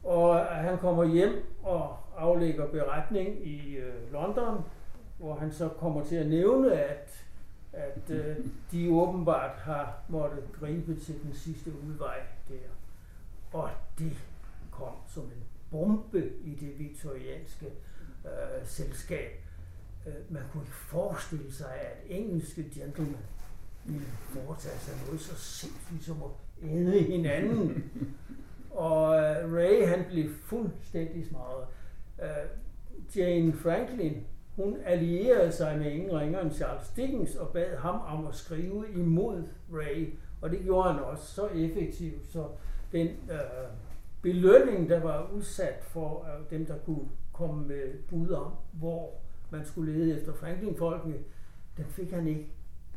[0.08, 4.64] og han kommer hjem og aflægger beretning i øh, London,
[5.18, 7.26] hvor han så kommer til at nævne, at,
[7.74, 8.36] at øh,
[8.72, 12.56] de åbenbart har måttet gribe til den sidste udvej der.
[13.54, 14.14] Og det
[14.78, 17.66] kom som en bombe i det viktorianske
[18.26, 19.32] øh, selskab.
[20.08, 23.18] Øh, man kunne ikke forestille sig, at engelske gentlemen
[23.86, 27.84] ville foretage sig noget så sindssygt som at æde hinanden.
[28.72, 31.68] Og uh, Ray han blev fuldstændig smadret.
[32.18, 38.02] Uh, Jane Franklin, hun allierede sig med ingen ringer end Charles Dickens og bad ham
[38.18, 40.14] om at skrive imod Ray.
[40.42, 42.48] Og det gjorde han også så effektivt, så
[42.92, 43.70] den uh,
[44.22, 49.14] belønning, der var udsat for uh, dem, der kunne komme med bud om, hvor
[49.50, 51.18] man skulle lede efter Franklin-folkene,
[51.78, 52.48] den fik han ikke.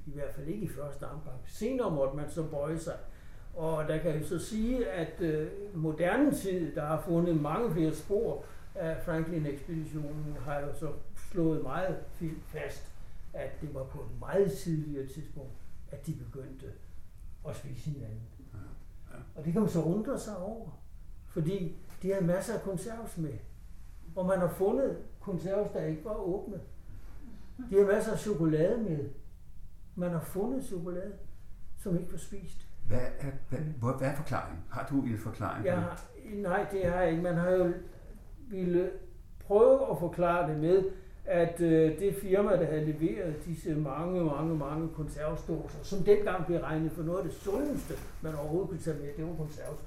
[0.07, 1.37] I hvert fald ikke i første omgang.
[1.47, 2.97] Senere måtte man så bøje sig.
[3.55, 7.95] Og der kan jeg så sige, at øh, moderne tid, der har fundet mange flere
[7.95, 12.93] spor af Franklin-ekspeditionen, har jo så slået meget fint fast,
[13.33, 15.53] at det var på et meget tidligere tidspunkt,
[15.91, 16.67] at de begyndte
[17.49, 18.23] at spise hinanden.
[18.53, 18.59] Ja,
[19.17, 19.23] ja.
[19.37, 20.80] Og det kan man så undre sig over,
[21.31, 23.33] fordi de har masser af konserves med.
[24.17, 26.61] Og man har fundet konserves, der ikke var åbne.
[27.71, 29.09] De har masser af chokolade med.
[29.95, 31.13] Man har fundet chokolade,
[31.77, 32.67] som ikke var spist.
[32.87, 33.59] Hvad er, hvad,
[33.99, 34.65] hvad er forklaringen?
[34.71, 35.65] Har du en forklaring?
[35.65, 35.83] Ja,
[36.35, 37.23] nej, det har jeg ikke.
[37.23, 37.73] Man har jo
[38.51, 38.91] ville
[39.47, 40.85] prøve at forklare det med,
[41.25, 46.59] at øh, det firma, der havde leveret disse mange, mange, mange konservesdåser, som dengang blev
[46.59, 49.81] regnet for noget af det sundeste, man overhovedet kunne tage med, det var konserves,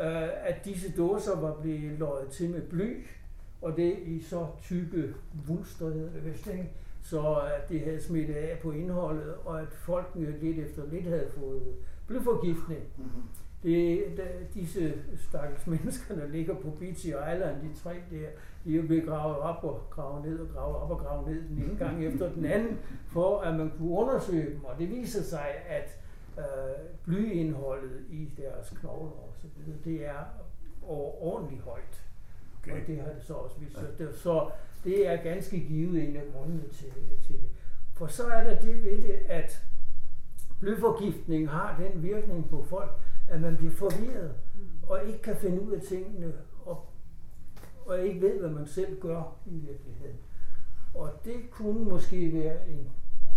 [0.00, 3.06] øh, at disse dåser var blevet løjet til med bly,
[3.62, 5.14] og det i så tykke
[5.46, 6.12] vulster, det
[7.02, 11.28] så at det havde smittet af på indholdet, og at folk lidt efter lidt havde
[11.38, 11.62] fået
[12.06, 12.82] blyforgiftning.
[12.96, 13.22] Mm-hmm.
[13.62, 18.26] Det, de, disse stakkels mennesker, der ligger på Beachy Island, de tre der,
[18.64, 21.58] de er blevet gravet op og gravet ned og gravet op og gravet ned den
[21.58, 24.64] ene gang efter den anden, for at man kunne undersøge dem.
[24.64, 25.98] Og det viser sig, at
[26.38, 26.44] øh,
[27.04, 30.24] blyindholdet i deres knogler og så videre, det er
[30.82, 32.04] overordentligt højt.
[32.62, 32.80] Okay.
[32.80, 33.88] Og det har det så også vist sig.
[34.00, 34.12] Ja.
[34.12, 34.50] Så
[34.84, 36.92] det er ganske givet en af grundene til,
[37.26, 37.48] til det.
[37.94, 39.62] For så er der det ved det, at
[40.60, 42.90] blyforgiftning har den virkning på folk,
[43.28, 44.34] at man bliver forvirret
[44.88, 46.32] og ikke kan finde ud af tingene
[46.64, 46.86] og,
[47.86, 50.16] og ikke ved, hvad man selv gør i virkeligheden.
[50.94, 52.88] Og det kunne måske være en,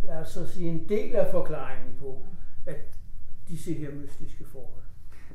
[0.04, 2.26] lad os så sige, en del af forklaringen på,
[2.66, 2.98] at
[3.48, 4.84] disse her mystiske forhold.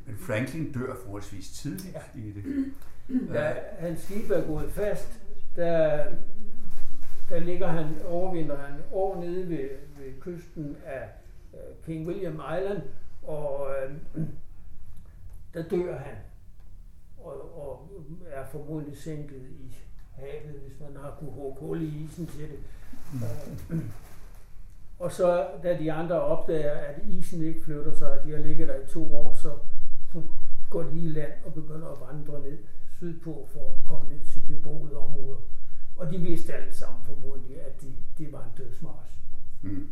[0.06, 2.20] Men Franklin dør forholdsvis tidligt ja.
[2.20, 2.44] i det.
[3.34, 5.20] Da hans skib er gået fast,
[5.56, 6.04] der,
[7.28, 11.08] der ligger han, overvinder han år nede ved, ved kysten af
[11.84, 12.82] King William Island,
[13.22, 13.96] og øh,
[15.54, 16.16] der dør han,
[17.18, 17.90] og, og
[18.26, 19.76] er formodentlig sænket i
[20.12, 22.58] havet, hvis man har kunne hugge hul i isen til det.
[23.70, 23.80] Mm.
[24.98, 28.68] Og så, da de andre opdager, at isen ikke flytter sig, at de har ligget
[28.68, 29.50] der i to år, så,
[30.12, 30.22] så
[30.70, 32.58] går de i land og begynder at vandre ned
[32.96, 35.40] sydpå for at komme ned til beboede områder.
[35.96, 39.18] Og de vidste alle sammen formodentlig, at det de var en dødsmars.
[39.62, 39.88] Mm.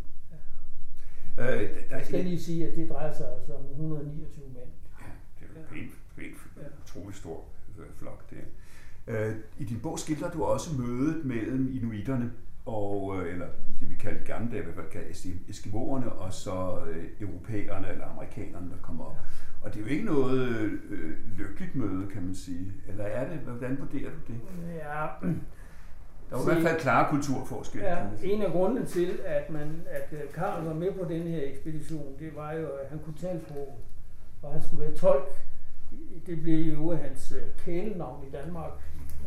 [1.39, 4.69] Øh, der, jeg skal lige sige, at det drejer sig altså om 129 mænd.
[5.01, 5.07] Ja,
[5.41, 6.63] det er jo pænt, pænt ja.
[6.85, 7.45] utrolig stor
[7.79, 8.45] øh, flok det.
[9.07, 12.33] Øh, I din bog skildrer du også mødet mellem inuiterne,
[12.67, 13.47] og, øh, eller
[13.81, 18.71] det vi kalder gamle dage, i hvert fald eskimoerne, og så øh, europæerne eller amerikanerne,
[18.71, 19.17] der kommer op.
[19.63, 20.49] Og det er jo ikke noget
[20.91, 22.73] øh, lykkeligt møde, kan man sige.
[22.89, 23.39] Eller er det?
[23.39, 24.41] Hvordan vurderer du det?
[24.75, 25.07] Ja,
[26.31, 27.87] der var i hvert fald klare kulturforskelle.
[27.89, 31.41] Ja, en af grundene til, at, man, at øh, Karl var med på den her
[31.45, 33.79] ekspedition, det var jo, at han kunne tale på,
[34.43, 35.25] og han skulle være tolk.
[36.27, 38.71] Det blev jo hans kælenavn i Danmark,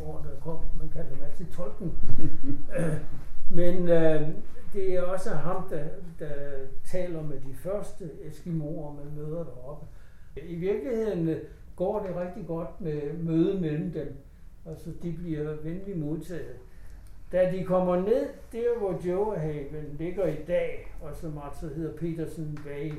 [0.02, 1.98] hvor der kom, man kaldte ham altid tolken.
[3.52, 4.30] Men øh,
[4.74, 5.84] det er også ham, der,
[6.20, 6.36] der
[6.84, 9.86] taler med de første eskimoer, man møder deroppe.
[10.44, 11.42] I virkeligheden øh,
[11.76, 14.18] går det rigtig godt med møde mellem dem.
[14.66, 16.56] Altså, de bliver venligt modtaget.
[17.32, 22.60] Da de kommer ned der, hvor Joehaven ligger i dag, og som altså hedder Petersen
[22.66, 22.92] Bay,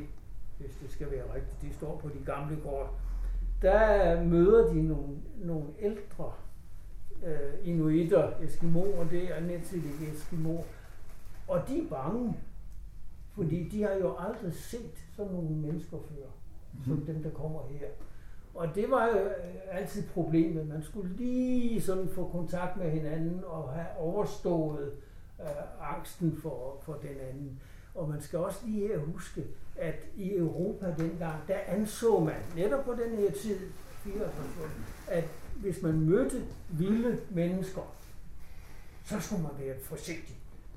[0.59, 2.91] hvis det skal være rigtigt, de står på de gamle kort,
[3.63, 6.33] der møder de nogle, nogle ældre
[7.27, 10.63] øh, inuitter, eskimoer, det er nettillige eskimoer,
[11.49, 12.37] og de er bange,
[13.35, 16.27] fordi de har jo aldrig set sådan nogle mennesker før,
[16.85, 17.07] som mhm.
[17.07, 17.87] dem, der kommer her.
[18.55, 19.33] Og det var jo øh,
[19.71, 20.69] altid problemet.
[20.69, 24.93] Man skulle lige sådan få kontakt med hinanden og have overstået
[25.41, 25.47] øh,
[25.97, 27.61] angsten for, for den anden.
[27.95, 29.45] Og man skal også lige her huske,
[29.77, 33.59] at i Europa dengang, der anså man netop på den her tid,
[34.05, 34.71] 94,
[35.09, 35.25] at
[35.61, 37.95] hvis man mødte vilde mennesker,
[39.05, 40.37] så skulle man være forsigtig.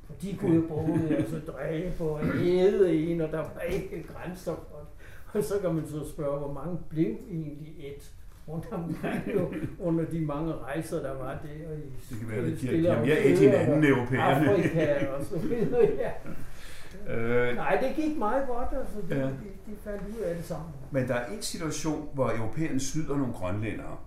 [0.10, 4.56] Og de kunne jo både altså, dræbe og æde en, og der var ikke grænser
[4.56, 4.88] for det.
[5.34, 8.12] Og så kan man så spørge, hvor mange blev egentlig et
[8.48, 11.74] rundt omkring jo, under de mange rejser, der var der.
[11.74, 14.50] I det kan være, at de, de har mere et hinanden, europæerne.
[14.50, 16.12] Afrika og så videre, ja.
[17.08, 18.96] Øh, Nej, det gik meget godt, altså.
[19.10, 19.26] De, ja.
[19.26, 19.32] de,
[19.68, 20.70] de fandt ud af det sammen.
[20.92, 23.98] Men der er en situation, hvor europæerne snyder nogle grønlændere.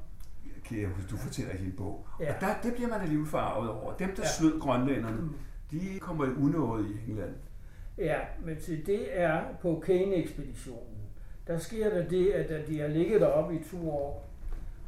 [1.10, 2.06] Du fortæller din bog.
[2.20, 2.34] Ja.
[2.34, 3.96] Og der, det bliver man alligevel farvet over.
[3.96, 4.28] Dem, der ja.
[4.28, 5.34] snød grønlænderne, mm.
[5.70, 7.34] de kommer i unåde i England.
[7.98, 10.98] Ja, men til det er på Kane-ekspeditionen.
[11.46, 14.30] Der sker der det, at de har ligget deroppe i to år,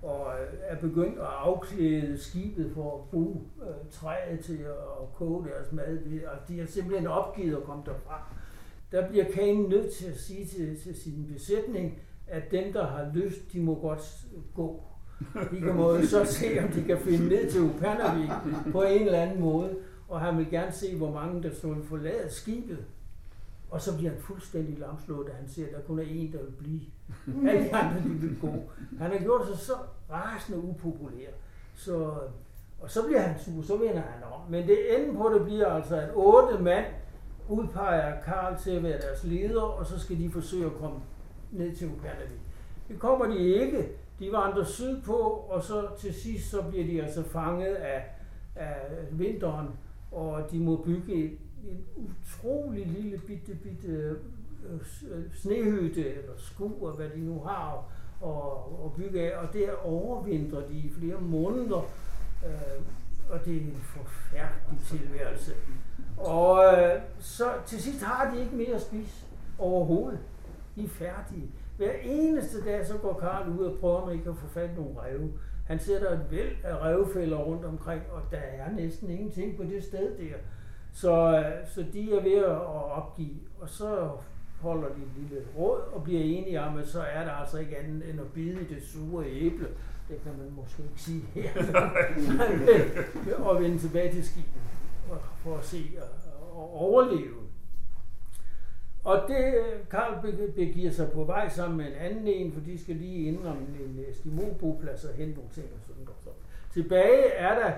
[0.02, 4.58] og er begyndt at afklæde skibet for at bruge øh, træet til
[5.00, 5.98] at koge deres mad.
[6.26, 8.22] Og de har simpelthen opgivet at komme derfra.
[8.92, 13.10] Der bliver Kane nødt til at sige til, til sin besætning, at dem, der har
[13.14, 14.84] lyst, de må godt gå.
[15.50, 18.30] De kan måde så se, om de kan finde ned til Upernavik
[18.72, 19.76] på en eller anden måde.
[20.08, 22.78] Og han vil gerne se, hvor mange der så forlade skibet.
[23.70, 26.38] Og så bliver han fuldstændig lamslået, da han ser, at der kun er en, der
[26.38, 26.80] vil blive.
[27.50, 28.52] Alle de andre, de vil gå.
[28.98, 29.72] Han har gjort sig så
[30.10, 31.28] rasende upopulær.
[31.74, 32.12] Så,
[32.80, 34.50] og så bliver han sur, så vender han om.
[34.50, 36.84] Men det enden på det bliver altså, at otte mand
[37.48, 40.98] udpeger Karl til at være deres leder, og så skal de forsøge at komme
[41.52, 42.40] ned til Upernavik.
[42.88, 43.88] Det kommer de ikke.
[44.18, 48.04] De vandrer sydpå, og så til sidst så bliver de altså fanget af,
[48.54, 48.76] af
[49.10, 49.68] vinteren,
[50.12, 54.12] og de må bygge en utrolig lille bitte, bitte øh,
[55.10, 57.84] øh, snehytte eller skur, hvad de nu har,
[58.20, 59.38] og, og bygge af.
[59.38, 61.90] Og der overvintrer de i flere måneder,
[62.46, 62.82] øh,
[63.30, 65.52] og det er en forfærdelig tilværelse.
[66.16, 69.24] Og øh, så til sidst har de ikke mere at spise
[69.58, 70.18] overhovedet.
[70.76, 71.50] De er færdige.
[71.76, 74.98] Hver eneste dag, så går Karl ud og prøver, om ikke at få fat nogle
[75.00, 75.32] ræve.
[75.66, 79.84] Han sætter et væld af revfælder rundt omkring, og der er næsten ingenting på det
[79.84, 80.36] sted der.
[80.92, 84.10] Så, så de er ved at opgive, og så
[84.60, 87.78] holder de en lille råd og bliver enige om, at så er der altså ikke
[87.78, 89.68] andet end at bide i det sure æble.
[90.08, 91.50] Det kan man måske ikke sige her.
[93.48, 94.62] og vende tilbage til skibet
[95.42, 95.84] for at se
[96.52, 97.45] og overleve.
[99.06, 102.82] Og det, øh, Karl begiver sig på vej sammen med en anden en, for de
[102.82, 106.36] skal lige ind om en øh, Eskimo-boplads og hente nogle ting og sådan noget.
[106.72, 107.72] Tilbage er der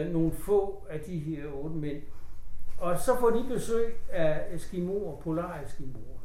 [0.00, 2.02] øh, nogle få af de her otte mænd,
[2.78, 6.18] og så får de besøg af Eskimoer, polar-Eskimoer,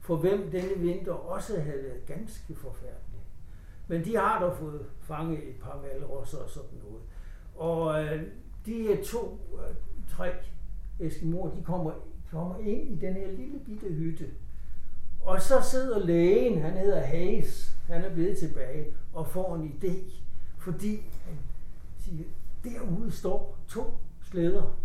[0.00, 3.20] for hvem denne vinter også havde været ganske forfærdelig.
[3.88, 7.02] Men de har dog fået fanget et par valrosser og sådan noget.
[7.56, 8.22] Og øh,
[8.66, 9.74] de her to, øh,
[10.08, 10.32] tre
[11.00, 11.92] Eskimoer, de kommer,
[12.30, 14.30] kommer ind i den her lille bitte hytte.
[15.20, 20.12] Og så sidder lægen, han hedder Hayes, han er blevet tilbage og får en idé,
[20.58, 21.38] fordi han
[21.98, 22.24] siger,
[22.64, 24.78] derude står to slæder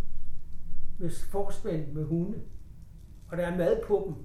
[0.98, 2.40] med forspændt med hunde,
[3.28, 4.24] og der er mad på dem.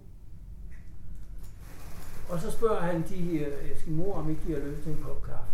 [2.30, 5.52] Og så spørger han de eskimoer, om ikke de har lyst til en kop kaffe.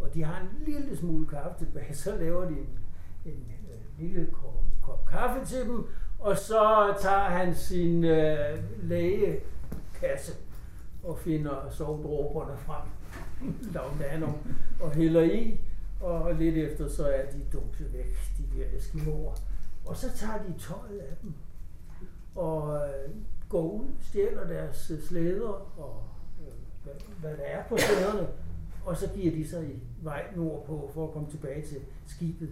[0.00, 2.78] Og de har en lille smule kaffe tilbage, så laver de en,
[3.24, 5.86] en, en lille kop, kop kaffe til dem,
[6.26, 10.32] og så tager han sin øh, lægekasse
[11.04, 12.88] og finder sovdråberne frem,
[13.72, 14.32] lavnano,
[14.80, 15.60] og hælder i,
[16.00, 19.34] og lidt efter så er de dumpet væk, de der eskimoer.
[19.86, 21.34] Og så tager de tøjet af dem
[22.36, 23.14] og øh,
[23.48, 26.02] går ud, stjæler deres øh, slæder og
[26.40, 26.52] øh,
[26.84, 28.28] hvad, hvad der er på slæderne,
[28.84, 32.48] og så giver de sig i vej nordpå for at komme tilbage til skibet.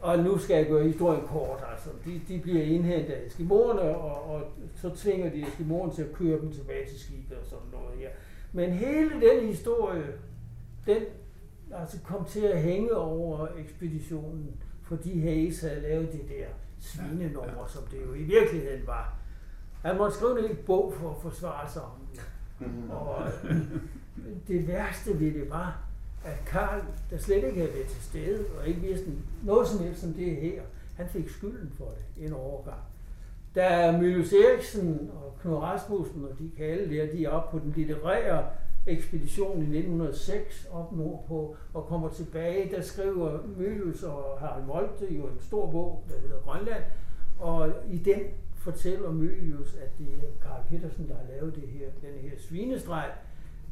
[0.00, 1.90] Og nu skal jeg gøre historien kort, altså.
[2.04, 4.42] De, de bliver indhentet af eskimoerne, og, og
[4.74, 8.08] så tvinger de eskimoerne til at køre dem tilbage til skibet og sådan noget her.
[8.52, 10.04] Men hele den historie,
[10.86, 11.02] den
[11.74, 16.46] altså kom til at hænge over ekspeditionen fordi Hayes havde lavet det der
[16.80, 17.68] svinenummer, ja, ja.
[17.68, 19.14] som det jo i virkeligheden var.
[19.82, 22.22] Han måtte skrive en bog for at forsvare sig om det.
[22.60, 22.90] Mm-hmm.
[22.90, 23.56] Og øh,
[24.48, 25.85] det værste ved det var,
[26.26, 29.10] at Karl, der slet ikke havde været til stede, og ikke vidste
[29.44, 30.62] noget som helst som det her,
[30.96, 32.80] han fik skylden for det en overgang.
[33.54, 37.72] Da Mylius Eriksen og Knud Rasmussen og de kalde der, de er oppe på den
[37.76, 38.44] litterære
[38.86, 42.76] ekspedition i 1906 op nordpå og kommer tilbage.
[42.76, 46.82] Der skriver Mylius og Harald Moltke jo en stor bog, der hedder Grønland,
[47.38, 48.20] og i den
[48.54, 53.10] fortæller Mylius, at det er Karl Petersen, der har lavet det her, den her svinestreg.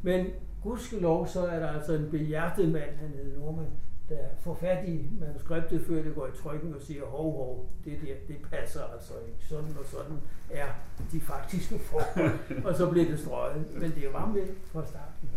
[0.03, 0.27] Men
[0.65, 3.67] gudskelov, så er der altså en behjertet mand, hedder Norman,
[4.09, 7.99] der får fat i manuskriptet, før det går i trykken og siger, hov, hov, det
[8.03, 9.39] der, det passer altså ikke.
[9.49, 10.17] Sådan og sådan
[10.51, 10.67] er
[11.13, 12.31] de faktiske forhold.
[12.67, 13.65] og så bliver det strøget.
[13.75, 15.29] Men det var med fra starten.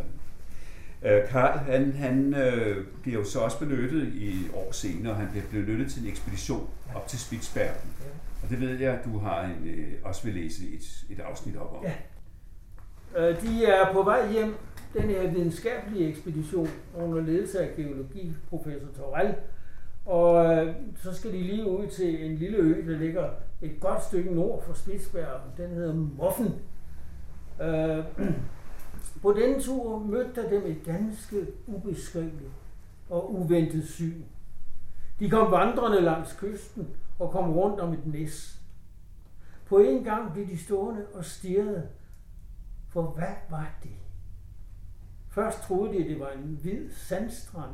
[1.01, 5.13] Øh, Karl, han, han øh, bliver jo så også benyttet i år senere.
[5.13, 7.91] Han bliver benyttet til en ekspedition op til Spitsbergen.
[7.99, 8.09] Ja.
[8.43, 11.73] Og det ved jeg, du har en, øh, også vil læse et, et afsnit op
[11.73, 11.84] om.
[11.84, 11.93] Ja.
[13.30, 14.55] Øh, De er på vej hjem,
[14.93, 16.67] den her videnskabelige ekspedition
[16.97, 19.35] under ledelse af geologiprofessor Torell.
[20.05, 23.29] Og øh, så skal de lige ud til en lille ø, der ligger
[23.61, 25.51] et godt stykke nord for Spitsbergen.
[25.57, 26.53] Den hedder Moffen.
[27.61, 28.05] Øh,
[29.21, 32.51] På denne tur mødte der dem et ganske ubeskriveligt
[33.09, 34.21] og uventet syn.
[35.19, 36.88] De kom vandrende langs kysten
[37.19, 38.61] og kom rundt om et næs.
[39.65, 41.88] På en gang blev de stående og stirrede.
[42.89, 44.07] For hvad var det?
[45.38, 47.71] Først troede de, at det var en hvid sandstrand.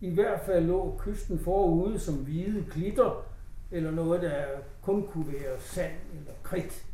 [0.00, 3.26] I hvert fald lå kysten forude som hvide klitter,
[3.70, 4.44] eller noget, der
[4.82, 6.86] kun kunne være sand eller kridt.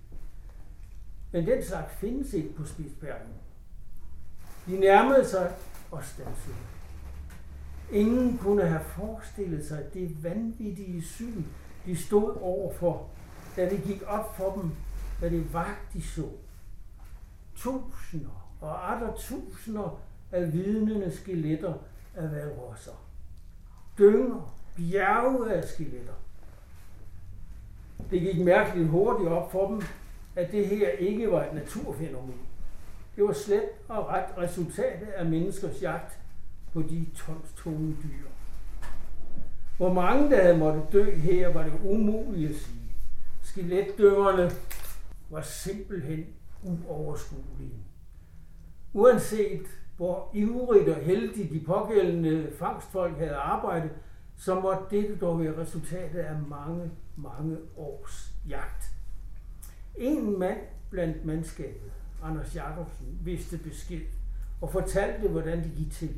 [1.33, 3.29] Men den slags findes ikke på Spitsbergen.
[4.67, 5.55] De nærmede sig
[5.91, 6.57] og stansede.
[7.93, 11.43] Ingen kunne have forestillet sig det vanvittige syn,
[11.87, 13.09] de stod overfor,
[13.57, 14.71] da det gik op for dem,
[15.19, 16.29] hvad det var, de så.
[17.57, 20.01] Tusinder og andre tusinder
[20.33, 21.75] af vidnende skeletter
[22.15, 23.07] af valrosser.
[23.99, 26.13] Dynger, bjerge af skeletter.
[28.11, 29.83] Det gik mærkeligt hurtigt op for dem,
[30.37, 32.41] at det her ikke var et naturfænomen.
[33.17, 36.19] Det var slet og ret resultatet af menneskers jagt
[36.73, 38.29] på de tonstunge dyr.
[39.77, 42.93] Hvor mange der havde måttet dø her, var det umuligt at sige.
[43.43, 44.51] Skeletdyngerne
[45.31, 46.27] var simpelthen
[46.63, 47.85] uoverskuelige.
[48.93, 49.67] Uanset
[49.97, 53.91] hvor ivrigt og heldigt de pågældende fangstfolk havde arbejdet,
[54.37, 58.85] så måtte dette dog være resultatet af mange, mange års jagt.
[59.97, 60.59] En mand
[60.91, 64.01] blandt mandskabet, Anders Jacobsen, vidste besked
[64.61, 66.11] og fortalte, hvordan det gik til.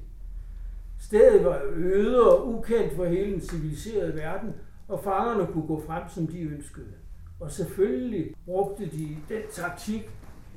[1.01, 4.55] Stedet var øde og ukendt for hele den civiliserede verden,
[4.89, 6.93] og fangerne kunne gå frem, som de ønskede.
[7.41, 10.11] Og selvfølgelig brugte de den taktik,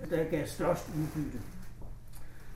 [0.09, 1.39] der gav størst udbytte.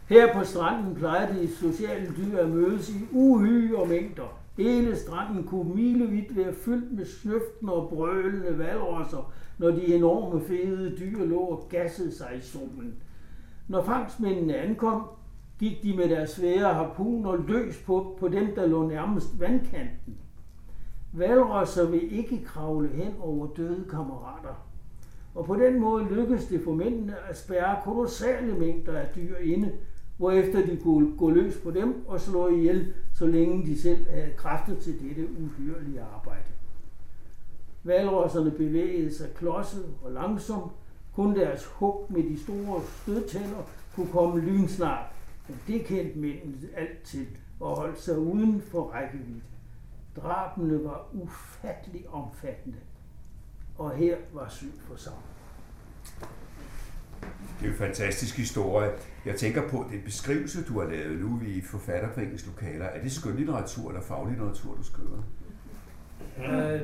[0.10, 4.40] Her på stranden plejede de sociale dyr at mødes i uhyre mængder.
[4.58, 10.98] Hele stranden kunne milevidt være fyldt med snøftende og brølende valrosser, når de enorme fede
[11.00, 12.94] dyr lå og gassede sig i solen.
[13.68, 15.04] Når fangstmændene ankom,
[15.60, 20.18] gik de med deres svære harpuner løs på, på dem, der lå nærmest vandkanten.
[21.14, 24.66] Valrosser vil ikke kravle hen over døde kammerater.
[25.36, 29.72] Og på den måde lykkedes det for mændene at spærre kolossale mængder af dyr inde,
[30.18, 34.34] hvorefter de kunne gå løs på dem og slå ihjel, så længe de selv havde
[34.38, 36.50] kræfter til dette uhyrlige arbejde.
[37.84, 40.72] Valrosserne bevægede sig klodset og langsomt.
[41.16, 43.64] Kun deres hug med de store stødtænder
[43.96, 45.06] kunne komme lynsnart.
[45.48, 47.28] Men det kendte mændene alt til
[47.60, 49.42] og holdt sig uden for rækkevidde.
[50.16, 52.78] Drabene var ufattelig omfattende.
[53.78, 55.24] Og her var syn for sammen.
[57.60, 58.92] Det er en fantastisk historie.
[59.26, 62.86] Jeg tænker på, den beskrivelse, du har lavet nu i Forfatterforeningens lokaler.
[62.86, 65.24] Er det skønlitteratur eller faglitteratur, du skriver?
[66.38, 66.82] Øh,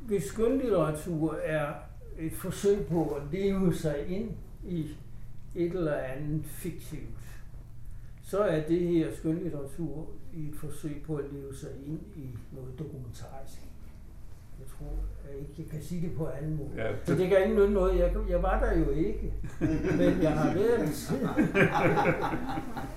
[0.00, 1.72] hvis skønlitteratur er
[2.18, 4.30] et forsøg på at leve sig ind
[4.64, 4.96] i
[5.54, 7.20] et eller andet fiktivt,
[8.22, 12.78] så er det her skønlitteratur i et forsøg på at leve sig ind i noget
[12.78, 13.69] dokumentarisk.
[15.40, 16.70] Ikke, jeg kan sige det på anden måde.
[16.76, 17.98] Ja, Så det kan ikke nytte noget.
[17.98, 19.32] Jeg, jeg var der jo ikke,
[19.98, 21.28] men jeg har været der siden.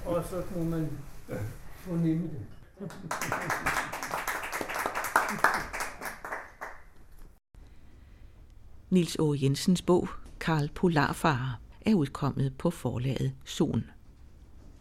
[0.06, 0.90] Og så må man
[1.78, 2.40] fornemme det.
[8.90, 10.08] Nils Aage Jensens bog,
[10.40, 13.84] Karl Polarfarer, er udkommet på forlaget Son.